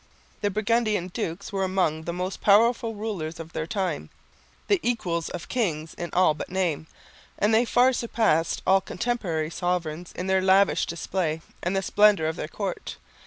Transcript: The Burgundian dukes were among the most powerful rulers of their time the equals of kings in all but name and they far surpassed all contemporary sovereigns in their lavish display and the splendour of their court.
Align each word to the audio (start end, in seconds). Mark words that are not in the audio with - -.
The 0.41 0.49
Burgundian 0.49 1.09
dukes 1.09 1.53
were 1.53 1.63
among 1.63 2.05
the 2.05 2.11
most 2.11 2.41
powerful 2.41 2.95
rulers 2.95 3.39
of 3.39 3.53
their 3.53 3.67
time 3.67 4.09
the 4.67 4.79
equals 4.81 5.29
of 5.29 5.47
kings 5.47 5.93
in 5.93 6.09
all 6.13 6.33
but 6.33 6.49
name 6.49 6.87
and 7.37 7.53
they 7.53 7.65
far 7.65 7.93
surpassed 7.93 8.63
all 8.65 8.81
contemporary 8.81 9.51
sovereigns 9.51 10.11
in 10.13 10.25
their 10.25 10.41
lavish 10.41 10.87
display 10.87 11.41
and 11.61 11.75
the 11.75 11.83
splendour 11.83 12.25
of 12.25 12.35
their 12.35 12.47
court. 12.47 12.95